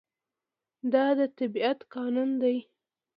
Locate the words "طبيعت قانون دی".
1.37-2.57